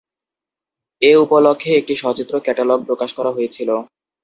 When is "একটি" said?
1.75-1.93